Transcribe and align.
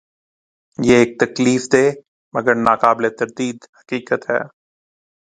یہ 0.79 0.95
ایک 1.01 1.11
تکلیف 1.19 1.61
دہ، 1.73 1.85
لیکن 2.33 2.57
ناقابل 2.63 3.09
تردید 3.19 3.57
حقیقت 3.79 4.21
ہے۔ 4.29 4.41